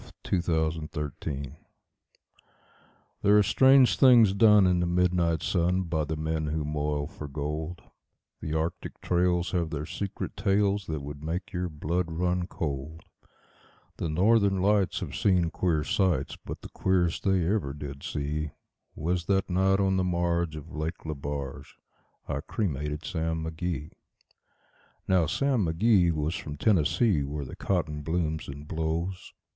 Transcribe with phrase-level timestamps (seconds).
[0.23, 1.55] The Cremation of Sam Mcgee
[3.21, 7.27] There are strange things done in the midnight sun By the men who moil for
[7.27, 7.83] gold;
[8.39, 13.03] The Arctic trails have their secret tales That would make your blood run cold;
[13.97, 18.49] The Northern Lights have seen queer sights, But the queerest they ever did see
[18.95, 21.75] Was that night on the marge of Lake Lebarge
[22.27, 23.91] I cremated Sam McGee.
[25.07, 29.33] Now Sam McGee was from Tennessee, where the cotton blooms and blows.